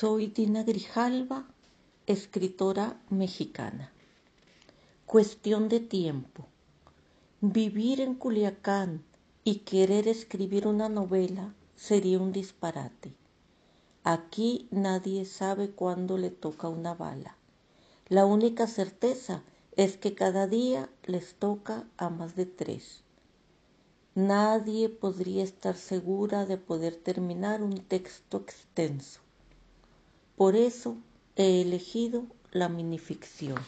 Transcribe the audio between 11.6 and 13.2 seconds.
sería un disparate.